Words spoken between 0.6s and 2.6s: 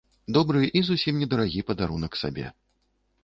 і зусім не дарагі падарунак сабе.